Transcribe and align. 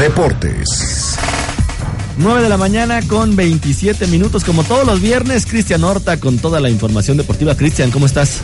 Deportes. 0.00 1.18
9 2.16 2.42
de 2.42 2.48
la 2.48 2.56
mañana 2.56 3.02
con 3.06 3.36
27 3.36 4.06
minutos, 4.06 4.44
como 4.44 4.64
todos 4.64 4.86
los 4.86 5.02
viernes, 5.02 5.44
Cristian 5.44 5.84
Horta 5.84 6.18
con 6.18 6.38
toda 6.38 6.58
la 6.58 6.70
información 6.70 7.18
deportiva. 7.18 7.54
Cristian, 7.54 7.90
¿cómo 7.90 8.06
estás? 8.06 8.40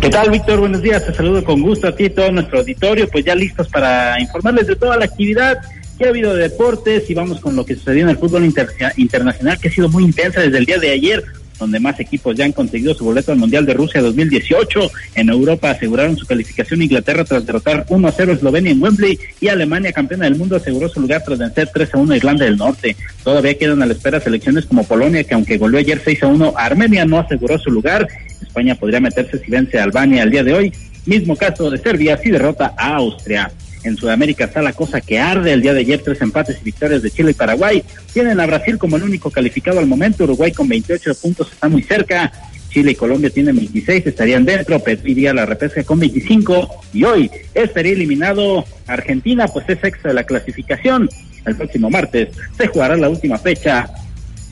¿Qué 0.00 0.08
tal, 0.08 0.30
Víctor? 0.30 0.60
Buenos 0.60 0.80
días, 0.80 1.04
te 1.04 1.12
saludo 1.12 1.42
con 1.42 1.62
gusto 1.62 1.88
a 1.88 1.96
ti 1.96 2.04
y 2.04 2.10
todo 2.10 2.30
nuestro 2.30 2.60
auditorio, 2.60 3.08
pues 3.08 3.24
ya 3.24 3.34
listos 3.34 3.66
para 3.66 4.20
informarles 4.20 4.68
de 4.68 4.76
toda 4.76 4.96
la 4.96 5.06
actividad 5.06 5.58
que 5.98 6.04
ha 6.04 6.10
habido 6.10 6.32
de 6.32 6.44
deportes 6.44 7.10
y 7.10 7.14
vamos 7.14 7.40
con 7.40 7.56
lo 7.56 7.66
que 7.66 7.74
sucedió 7.74 8.04
en 8.04 8.10
el 8.10 8.18
fútbol 8.18 8.44
internacional, 8.44 9.58
que 9.58 9.68
ha 9.68 9.72
sido 9.72 9.88
muy 9.88 10.04
intensa 10.04 10.42
desde 10.42 10.58
el 10.58 10.64
día 10.64 10.78
de 10.78 10.92
ayer 10.92 11.24
donde 11.58 11.80
más 11.80 11.98
equipos 12.00 12.36
ya 12.36 12.44
han 12.44 12.52
conseguido 12.52 12.94
su 12.94 13.04
boleto 13.04 13.32
al 13.32 13.38
Mundial 13.38 13.66
de 13.66 13.74
Rusia 13.74 14.00
2018. 14.00 14.90
En 15.14 15.28
Europa 15.28 15.70
aseguraron 15.70 16.16
su 16.16 16.26
calificación 16.26 16.82
Inglaterra 16.82 17.24
tras 17.24 17.44
derrotar 17.44 17.84
1 17.88 18.08
a 18.08 18.12
0 18.12 18.32
Eslovenia 18.32 18.72
en 18.72 18.82
Wembley 18.82 19.18
y 19.40 19.48
Alemania, 19.48 19.92
campeona 19.92 20.24
del 20.24 20.36
mundo, 20.36 20.56
aseguró 20.56 20.88
su 20.88 21.00
lugar 21.00 21.22
tras 21.24 21.38
vencer 21.38 21.70
3 21.72 21.94
a 21.94 21.98
1 21.98 22.16
Irlanda 22.16 22.44
del 22.44 22.56
Norte. 22.56 22.96
Todavía 23.24 23.58
quedan 23.58 23.82
a 23.82 23.86
la 23.86 23.92
espera 23.92 24.20
selecciones 24.20 24.66
como 24.66 24.84
Polonia, 24.84 25.24
que 25.24 25.34
aunque 25.34 25.58
goleó 25.58 25.80
ayer 25.80 26.00
6 26.04 26.22
a 26.22 26.26
1 26.28 26.54
Armenia, 26.56 27.04
no 27.04 27.18
aseguró 27.18 27.58
su 27.58 27.70
lugar. 27.70 28.06
España 28.40 28.74
podría 28.74 29.00
meterse 29.00 29.38
si 29.38 29.50
vence 29.50 29.78
a 29.78 29.84
Albania 29.84 30.22
el 30.22 30.30
día 30.30 30.44
de 30.44 30.54
hoy. 30.54 30.72
Mismo 31.06 31.36
caso 31.36 31.70
de 31.70 31.78
Serbia 31.78 32.18
si 32.18 32.30
derrota 32.30 32.74
a 32.76 32.96
Austria. 32.96 33.50
En 33.88 33.96
Sudamérica 33.96 34.44
está 34.44 34.60
la 34.60 34.74
cosa 34.74 35.00
que 35.00 35.18
arde. 35.18 35.52
El 35.52 35.62
día 35.62 35.72
de 35.72 35.80
ayer 35.80 36.00
tres 36.04 36.20
empates 36.20 36.58
y 36.60 36.64
victorias 36.64 37.02
de 37.02 37.10
Chile 37.10 37.30
y 37.30 37.34
Paraguay. 37.34 37.82
Tienen 38.12 38.38
a 38.38 38.46
Brasil 38.46 38.76
como 38.76 38.96
el 38.96 39.02
único 39.02 39.30
calificado 39.30 39.78
al 39.78 39.86
momento. 39.86 40.24
Uruguay 40.24 40.52
con 40.52 40.68
28 40.68 41.14
puntos 41.14 41.50
está 41.50 41.68
muy 41.68 41.82
cerca. 41.82 42.30
Chile 42.68 42.90
y 42.90 42.94
Colombia 42.94 43.30
tienen 43.30 43.56
26, 43.56 44.06
estarían 44.06 44.44
dentro. 44.44 44.78
Pediría 44.80 45.32
la 45.32 45.46
repesca 45.46 45.82
con 45.84 45.98
25. 45.98 46.82
Y 46.92 47.04
hoy 47.04 47.30
estaría 47.54 47.92
eliminado 47.92 48.64
Argentina, 48.86 49.48
pues 49.48 49.64
es 49.68 49.82
extra 49.82 50.10
de 50.10 50.14
la 50.14 50.24
clasificación. 50.24 51.08
El 51.46 51.56
próximo 51.56 51.88
martes 51.88 52.28
se 52.58 52.66
jugará 52.66 52.94
la 52.96 53.08
última 53.08 53.38
fecha 53.38 53.88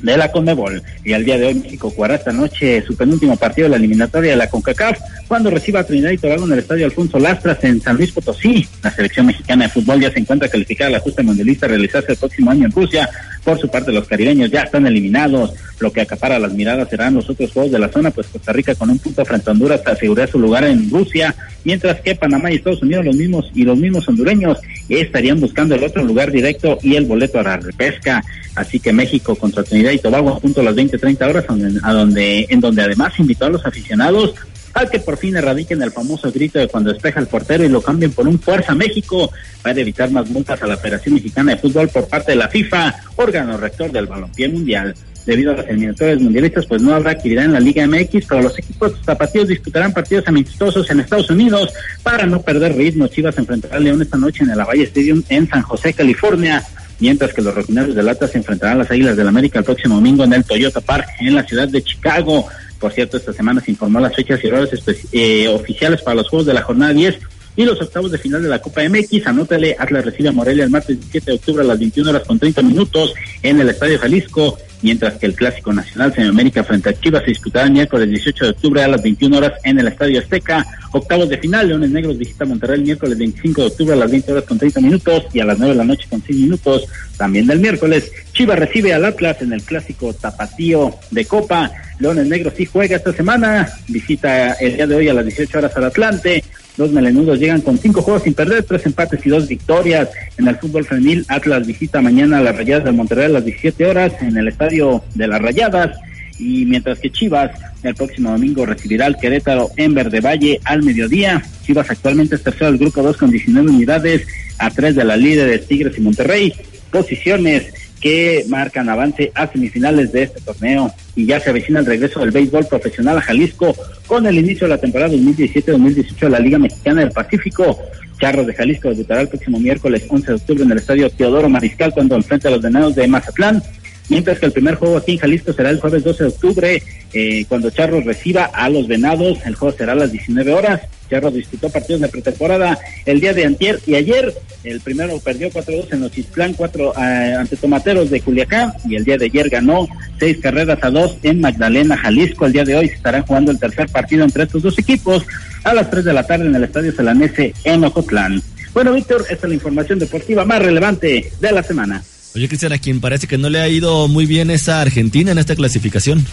de 0.03 0.17
la 0.17 0.31
Conmebol. 0.31 0.83
Y 1.05 1.13
al 1.13 1.25
día 1.25 1.39
de 1.39 1.47
hoy 1.47 1.55
México 1.55 1.91
jugará 1.91 2.17
esta 2.17 2.33
noche 2.33 2.83
su 2.87 2.97
penúltimo 2.97 3.37
partido 3.37 3.67
de 3.67 3.71
la 3.71 3.77
eliminatoria 3.77 4.33
de 4.33 4.37
la 4.37 4.49
CONCACAF 4.49 4.99
cuando 5.29 5.51
reciba 5.51 5.81
a 5.81 5.85
Trinidad 5.85 6.11
y 6.11 6.19
Tobago 6.19 6.47
en 6.47 6.53
el 6.53 6.59
Estadio 6.61 6.85
Alfonso 6.85 7.19
Lastras 7.19 7.63
en 7.65 7.81
San 7.81 7.97
Luis 7.97 8.13
Potosí. 8.13 8.67
La 8.83 8.91
selección 8.91 9.27
mexicana 9.27 9.65
de 9.65 9.71
fútbol 9.71 10.01
ya 10.01 10.13
se 10.13 10.21
encuentra 10.21 10.49
calificada 10.49 10.89
a 10.89 10.93
la 10.93 11.01
justa 11.01 11.23
mundialista 11.23 11.67
a 11.67 11.71
realizarse 11.71 12.13
el 12.13 12.19
próximo 12.19 12.51
año 12.51 12.67
en 12.67 12.73
Rusia. 12.73 13.09
Por 13.45 13.61
su 13.61 13.69
parte, 13.69 13.93
los 13.93 14.09
caribeños 14.09 14.51
ya 14.51 14.63
están 14.63 14.87
eliminados. 14.87 15.55
Lo 15.79 15.93
que 15.93 16.01
acapara 16.01 16.39
las 16.39 16.53
miradas 16.53 16.89
serán 16.89 17.15
los 17.15 17.29
otros 17.31 17.53
juegos 17.53 17.71
de 17.71 17.79
la 17.79 17.89
zona, 17.89 18.11
pues 18.11 18.27
Costa 18.27 18.53
Rica 18.53 18.75
con 18.75 18.91
un 18.91 18.99
punto 18.99 19.25
frente 19.25 19.49
a 19.49 19.53
Honduras 19.53 19.83
asegurar 19.87 20.29
su 20.29 20.39
lugar 20.39 20.65
en 20.65 20.91
Rusia, 20.91 21.35
mientras 21.65 22.01
que 22.01 22.15
Panamá 22.15 22.51
y 22.51 22.57
Estados 22.57 22.83
Unidos 22.83 23.05
los 23.05 23.15
mismos 23.15 23.51
y 23.55 23.63
los 23.63 23.79
mismos 23.79 24.09
hondureños 24.09 24.59
estarían 24.89 25.41
buscando 25.41 25.75
el 25.75 25.85
otro 25.85 26.03
lugar 26.03 26.33
directo 26.33 26.79
y 26.83 26.97
el 26.97 27.05
boleto 27.05 27.39
a 27.39 27.45
la 27.45 27.57
repesca. 27.59 28.25
Así 28.57 28.81
que 28.81 28.93
México 28.93 29.37
contra 29.37 29.63
Trinidad 29.63 29.86
y 29.93 29.99
Tobago 29.99 30.31
a 30.31 30.41
punto 30.41 30.61
a 30.61 30.65
las 30.65 30.75
20-30 30.75 31.29
horas, 31.29 31.45
a 31.83 31.93
donde, 31.93 32.47
en 32.49 32.61
donde 32.61 32.83
además 32.83 33.19
invitó 33.19 33.47
a 33.47 33.51
los 33.51 33.65
aficionados 33.65 34.35
a 34.77 34.87
que 34.87 35.01
por 35.01 35.17
fin 35.17 35.35
erradiquen 35.35 35.81
el 35.81 35.91
famoso 35.91 36.31
grito 36.31 36.59
de 36.59 36.69
cuando 36.69 36.93
despeja 36.93 37.19
el 37.19 37.27
portero 37.27 37.65
y 37.65 37.69
lo 37.69 37.81
cambien 37.81 38.13
por 38.13 38.29
un 38.29 38.39
Fuerza 38.39 38.75
México 38.75 39.33
para 39.63 39.81
evitar 39.81 40.11
más 40.11 40.29
multas 40.29 40.63
a 40.63 40.67
la 40.67 40.77
Federación 40.77 41.15
Mexicana 41.15 41.53
de 41.53 41.59
Fútbol 41.59 41.89
por 41.89 42.07
parte 42.09 42.33
de 42.33 42.37
la 42.37 42.49
FIFA, 42.49 42.95
órgano 43.17 43.57
rector 43.57 43.91
del 43.91 44.07
balompié 44.07 44.49
mundial. 44.49 44.95
Debido 45.25 45.53
a 45.53 45.57
las 45.57 45.67
eliminatorias 45.67 46.21
mundialistas, 46.21 46.67
pues 46.67 46.83
no 46.83 46.95
habrá 46.95 47.13
actividad 47.13 47.47
en 47.47 47.55
la 47.55 47.59
Liga 47.59 47.85
MX, 47.87 48.27
pero 48.29 48.43
los 48.43 48.57
equipos 48.59 48.93
zapatillos 49.05 49.49
disputarán 49.49 49.93
partidos 49.93 50.29
amistosos 50.29 50.89
en 50.91 51.01
Estados 51.01 51.31
Unidos 51.31 51.73
para 52.03 52.27
no 52.27 52.43
perder 52.43 52.77
ritmo. 52.77 53.09
Chivas 53.09 53.37
enfrentará 53.39 53.77
a 53.77 53.81
León 53.81 54.03
esta 54.03 54.19
noche 54.19 54.45
en 54.45 54.51
el 54.51 54.59
Valle 54.59 54.85
Stadium 54.85 55.23
en 55.29 55.49
San 55.49 55.63
José, 55.63 55.95
California 55.95 56.63
mientras 57.01 57.33
que 57.33 57.43
los 57.43 57.55
refineros 57.55 57.95
de 57.95 58.03
lata 58.03 58.27
se 58.27 58.39
enfrentarán 58.39 58.77
a 58.77 58.79
las 58.81 58.91
Águilas 58.91 59.17
del 59.17 59.29
América 59.29 59.59
el 59.59 59.65
próximo 59.65 59.97
domingo 59.97 60.25
en 60.25 60.33
el 60.33 60.45
Toyota 60.45 60.81
Park 60.81 61.07
en 61.21 61.35
la 61.35 61.45
ciudad 61.45 61.69
de 61.69 61.83
Chicago. 61.83 62.47
Por 62.79 62.93
cierto, 62.93 63.17
esta 63.17 63.33
semana 63.33 63.61
se 63.61 63.71
informó 63.71 64.01
las 64.01 64.15
fechas 64.15 64.43
y 64.43 64.49
horarios 64.49 64.71
eh, 65.13 65.49
oficiales 65.49 66.03
para 66.03 66.17
los 66.17 66.29
juegos 66.29 66.47
de 66.47 66.55
la 66.55 66.63
jornada 66.63 66.93
10 66.93 67.19
y 67.57 67.65
los 67.65 67.81
octavos 67.81 68.13
de 68.13 68.19
final 68.19 68.43
de 68.43 68.49
la 68.49 68.61
Copa 68.61 68.83
MX. 68.89 69.27
Anótale, 69.27 69.77
Atlas 69.79 70.05
recibe 70.05 70.29
a 70.29 70.33
Morelia 70.33 70.65
el 70.65 70.71
martes 70.71 70.99
17 70.99 71.31
de 71.31 71.37
octubre 71.37 71.63
a 71.63 71.67
las 71.67 71.79
21 71.79 72.11
horas 72.11 72.23
con 72.25 72.39
30 72.39 72.63
minutos 72.63 73.15
en 73.43 73.61
el 73.61 73.71
Estadio 73.71 73.99
Jalisco, 73.99 74.59
mientras 74.83 75.15
que 75.15 75.27
el 75.27 75.35
Clásico 75.35 75.73
Nacional 75.73 76.13
América 76.17 76.65
frente 76.65 76.91
a 76.91 76.93
Chivas 76.95 77.23
se 77.23 77.31
disputará 77.31 77.67
el 77.67 77.73
miércoles 77.73 78.09
18 78.09 78.45
de 78.45 78.51
octubre 78.51 78.83
a 78.83 78.89
las 78.89 79.03
21 79.03 79.37
horas 79.37 79.53
en 79.65 79.79
el 79.79 79.89
Estadio 79.89 80.21
Azteca. 80.21 80.67
Octavos 80.93 81.29
de 81.29 81.39
final, 81.39 81.69
Leones 81.69 81.91
Negros 81.91 82.19
visita 82.19 82.45
Monterrey 82.45 82.79
el 82.79 82.85
miércoles 82.85 83.19
25 83.19 83.61
de 83.61 83.67
octubre 83.67 83.93
a 83.93 83.97
las 83.97 84.11
20 84.11 84.33
horas 84.33 84.45
con 84.45 84.59
30 84.59 84.81
minutos 84.81 85.25
y 85.33 85.41
a 85.41 85.45
las 85.45 85.59
9 85.59 85.73
de 85.73 85.79
la 85.79 85.85
noche 85.85 86.07
con 86.09 86.23
6 86.23 86.39
minutos. 86.39 86.85
También 87.17 87.47
del 87.47 87.61
miércoles, 87.61 88.11
Chivas 88.33 88.59
recibe 88.59 88.93
al 88.93 89.05
Atlas 89.05 89.41
en 89.43 89.53
el 89.53 89.63
Clásico 89.63 90.13
Tapatío 90.13 90.95
de 91.11 91.25
Copa. 91.25 91.71
Leones 91.99 92.27
Negros 92.27 92.55
sí 92.57 92.67
juega 92.67 92.97
esta 92.97 93.13
semana, 93.13 93.69
visita 93.89 94.53
el 94.55 94.77
día 94.77 94.87
de 94.87 94.95
hoy 94.95 95.09
a 95.09 95.15
las 95.15 95.25
18 95.25 95.59
horas 95.59 95.77
al 95.77 95.85
Atlante. 95.85 96.45
Los 96.77 96.91
melenudos 96.91 97.39
llegan 97.39 97.63
con 97.63 97.79
cinco 97.79 98.03
juegos 98.03 98.25
sin 98.25 98.35
perder, 98.35 98.63
tres 98.65 98.85
empates 98.85 99.25
y 99.25 99.31
dos 99.31 99.49
victorias. 99.49 100.11
En 100.37 100.47
el 100.47 100.57
fútbol 100.57 100.85
femenil, 100.85 101.25
Atlas 101.29 101.67
visita 101.67 102.03
mañana 102.03 102.39
a 102.39 102.43
las 102.43 102.57
Rayadas 102.57 102.85
de 102.85 102.93
Monterrey 102.93 103.27
a 103.27 103.31
las 103.31 103.45
17 103.45 103.87
horas 103.87 104.13
en 104.21 104.37
el 104.37 104.49
estadio 104.49 105.03
de 105.15 105.27
las 105.27 105.41
Rayadas. 105.41 105.97
Y 106.39 106.67
mientras 106.67 106.99
que 106.99 107.11
Chivas 107.11 107.53
el 107.83 107.95
próximo 107.95 108.31
domingo 108.31 108.67
recibirá 108.67 109.07
al 109.07 109.17
Querétaro 109.17 109.71
en 109.77 109.95
Verde 109.95 110.21
Valle 110.21 110.61
al 110.65 110.83
mediodía. 110.83 111.43
Chivas 111.65 111.91
actualmente 111.91 112.35
es 112.35 112.43
tercero 112.43 112.67
del 112.67 112.79
grupo 112.79 113.03
2 113.03 113.17
con 113.17 113.31
19 113.31 113.71
unidades 113.71 114.27
a 114.59 114.71
tres 114.71 114.97
de 114.97 115.05
la 115.05 115.17
líder 115.17 115.49
de 115.49 115.59
Tigres 115.59 115.97
y 115.97 116.01
Monterrey. 116.01 116.53
Posiciones 116.91 117.73
que 118.01 118.45
marcan 118.49 118.89
avance 118.89 119.33
a 119.35 119.47
semifinales 119.47 120.13
de 120.13 120.25
este 120.25 120.41
torneo 120.41 120.93
y 121.15 121.27
ya 121.27 121.41
se 121.41 121.51
avecina 121.51 121.81
el 121.81 121.87
regreso 121.87 122.21
del 122.21 122.31
béisbol 122.31 122.67
profesional 122.67 123.19
a 123.19 123.23
Jalisco 123.23 123.75
con 124.07 124.27
el 124.27 124.39
inicio 124.39 124.67
de 124.67 124.75
la 124.75 124.81
temporada 124.81 125.13
2017-2018 125.13 126.19
de 126.19 126.31
la 126.31 126.39
Liga 126.39 126.59
Mexicana 126.59 127.01
del 127.01 127.11
Pacífico. 127.11 127.79
Charros 128.21 128.47
de 128.47 128.55
Jalisco 128.55 128.89
debutará 128.89 129.23
el 129.23 129.29
próximo 129.29 129.59
miércoles 129.59 130.05
11 130.09 130.27
de 130.27 130.35
octubre 130.35 130.63
en 130.65 130.73
el 130.73 130.79
estadio 130.79 131.11
Teodoro 131.11 131.49
Mariscal 131.49 131.93
cuando 131.93 132.17
enfrenta 132.17 132.49
a 132.49 132.53
los 132.53 132.63
Venados 132.63 132.95
de 132.95 133.07
Mazatlán 133.07 133.63
mientras 134.09 134.39
que 134.39 134.47
el 134.47 134.53
primer 134.53 134.77
juego 134.77 134.97
aquí 134.97 135.13
en 135.13 135.19
Jalisco 135.19 135.53
será 135.53 135.71
el 135.71 135.81
jueves 135.81 136.05
12 136.05 136.25
de 136.25 136.29
octubre, 136.29 136.83
eh, 137.13 137.45
cuando 137.49 137.71
Charros 137.71 138.05
reciba 138.05 138.45
a 138.45 138.69
los 138.69 138.87
Venados, 138.87 139.39
el 139.45 139.55
juego 139.55 139.77
será 139.77 139.93
a 139.93 139.97
las 139.97 140.13
19 140.13 140.53
horas. 140.53 140.83
Charros 141.09 141.35
disputó 141.35 141.71
partidos 141.71 142.01
de 142.01 142.09
pretemporada 142.09 142.79
el 143.05 143.21
día 143.21 143.33
de 143.33 143.45
antier 143.45 143.81
y 143.87 143.95
ayer, 143.95 144.35
el 144.65 144.81
primero 144.81 145.19
perdió 145.21 145.51
4-2 145.51 145.93
en 145.93 146.03
Ochistlán, 146.03 146.55
4 146.55 146.93
eh, 146.95 147.35
ante 147.39 147.57
Tomateros 147.57 148.11
de 148.11 148.21
Culiacán, 148.21 148.73
y 148.89 148.97
el 148.97 149.05
día 149.05 149.17
de 149.17 149.27
ayer 149.27 149.49
ganó 149.49 149.87
seis 150.19 150.39
carreras 150.39 150.79
a 150.83 150.91
dos 150.91 151.17
en 151.23 151.41
Magdalena, 151.41 151.97
Jalisco. 151.97 152.47
El 152.47 152.53
día 152.53 152.65
de 152.65 152.77
hoy 152.77 152.89
se 152.89 152.95
estará 152.95 153.23
jugando 153.23 153.53
el 153.53 153.59
tercer 153.59 153.89
partido 153.89 154.25
entre 154.25 154.45
estos 154.45 154.63
dos 154.63 154.79
equipos 154.79 155.25
a 155.65 155.75
las 155.75 155.91
3 155.91 156.05
de 156.05 156.13
la 156.13 156.27
tarde 156.27 156.47
en 156.47 156.55
el 156.55 156.65
Estadio 156.65 156.93
Celanese 156.93 157.55
en 157.65 157.85
Ocotlán. 157.85 158.43
Bueno, 158.73 158.93
Víctor, 158.93 159.23
esta 159.23 159.47
es 159.47 159.49
la 159.49 159.55
información 159.55 159.99
deportiva 159.99 160.45
más 160.45 160.61
relevante 160.61 161.33
de 161.41 161.53
la 161.53 161.63
semana. 161.63 162.03
Oye, 162.37 162.49
Cristian, 162.49 162.75
a 162.75 162.79
quien 162.79 163.01
parece 163.01 163.27
que 163.27 163.39
no 163.39 163.49
le 163.49 163.61
ha 163.61 163.69
ido 163.69 164.09
muy 164.09 164.27
bien 164.27 164.51
esa 164.51 164.83
Argentina 164.83 165.33
en 165.33 165.39
esta 165.39 165.57
clasificación. 165.57 166.27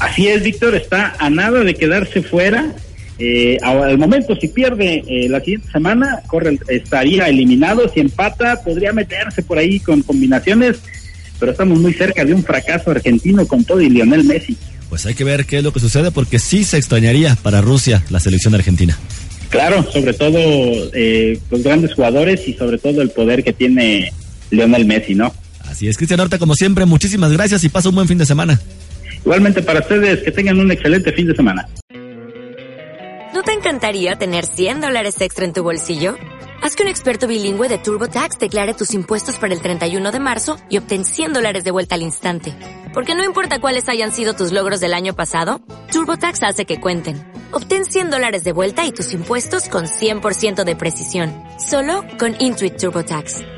Así 0.00 0.26
es, 0.26 0.42
Víctor, 0.42 0.74
está 0.74 1.14
a 1.16 1.30
nada 1.30 1.60
de 1.60 1.74
quedarse 1.74 2.22
fuera. 2.22 2.74
Eh, 3.20 3.56
al 3.62 3.98
momento, 3.98 4.34
si 4.34 4.48
pierde 4.48 5.04
eh, 5.06 5.28
la 5.28 5.38
siguiente 5.38 5.70
semana, 5.70 6.22
corre, 6.26 6.58
estaría 6.66 7.28
eliminado. 7.28 7.88
Si 7.88 8.00
empata, 8.00 8.60
podría 8.64 8.92
meterse 8.92 9.42
por 9.42 9.58
ahí 9.58 9.78
con 9.78 10.02
combinaciones, 10.02 10.78
pero 11.38 11.52
estamos 11.52 11.78
muy 11.78 11.94
cerca 11.94 12.24
de 12.24 12.34
un 12.34 12.42
fracaso 12.42 12.90
argentino 12.90 13.46
con 13.46 13.62
todo 13.62 13.80
y 13.80 13.90
Lionel 13.90 14.24
Messi. 14.24 14.56
Pues 14.88 15.06
hay 15.06 15.14
que 15.14 15.22
ver 15.22 15.46
qué 15.46 15.58
es 15.58 15.62
lo 15.62 15.72
que 15.72 15.78
sucede, 15.78 16.10
porque 16.10 16.40
sí 16.40 16.64
se 16.64 16.78
extrañaría 16.78 17.36
para 17.36 17.60
Rusia 17.60 18.02
la 18.10 18.18
selección 18.18 18.56
argentina. 18.56 18.98
Claro, 19.50 19.88
sobre 19.92 20.14
todo 20.14 20.40
eh, 20.94 21.38
los 21.48 21.62
grandes 21.62 21.94
jugadores 21.94 22.48
y 22.48 22.54
sobre 22.54 22.78
todo 22.78 23.02
el 23.02 23.10
poder 23.10 23.44
que 23.44 23.52
tiene 23.52 24.12
Leonel 24.50 24.84
Messi, 24.84 25.14
¿no? 25.14 25.32
Así 25.68 25.88
es, 25.88 25.96
Cristian 25.96 26.20
Horta, 26.20 26.38
como 26.38 26.54
siempre, 26.54 26.86
muchísimas 26.86 27.32
gracias 27.32 27.62
y 27.64 27.68
pasa 27.68 27.88
un 27.88 27.94
buen 27.94 28.08
fin 28.08 28.18
de 28.18 28.26
semana. 28.26 28.60
Igualmente 29.24 29.62
para 29.62 29.80
ustedes, 29.80 30.22
que 30.22 30.32
tengan 30.32 30.58
un 30.58 30.70
excelente 30.70 31.12
fin 31.12 31.26
de 31.26 31.34
semana. 31.34 31.68
¿No 33.34 33.42
te 33.42 33.52
encantaría 33.52 34.16
tener 34.16 34.46
100 34.46 34.80
dólares 34.80 35.20
extra 35.20 35.44
en 35.44 35.52
tu 35.52 35.62
bolsillo? 35.62 36.16
Haz 36.62 36.74
que 36.74 36.82
un 36.82 36.88
experto 36.88 37.28
bilingüe 37.28 37.68
de 37.68 37.78
TurboTax 37.78 38.38
declare 38.38 38.74
tus 38.74 38.92
impuestos 38.94 39.36
para 39.36 39.54
el 39.54 39.60
31 39.60 40.10
de 40.10 40.18
marzo 40.18 40.58
y 40.68 40.78
obtén 40.78 41.04
100 41.04 41.34
dólares 41.34 41.62
de 41.62 41.70
vuelta 41.70 41.94
al 41.94 42.02
instante. 42.02 42.54
Porque 42.94 43.14
no 43.14 43.24
importa 43.24 43.60
cuáles 43.60 43.88
hayan 43.88 44.12
sido 44.12 44.34
tus 44.34 44.50
logros 44.50 44.80
del 44.80 44.94
año 44.94 45.14
pasado, 45.14 45.60
TurboTax 45.92 46.42
hace 46.42 46.64
que 46.64 46.80
cuenten. 46.80 47.22
Obtén 47.52 47.84
100 47.84 48.10
dólares 48.10 48.42
de 48.42 48.52
vuelta 48.52 48.86
y 48.86 48.92
tus 48.92 49.12
impuestos 49.12 49.68
con 49.68 49.84
100% 49.84 50.64
de 50.64 50.74
precisión. 50.74 51.32
Solo 51.58 52.04
con 52.18 52.34
Intuit 52.40 52.76
TurboTax. 52.76 53.57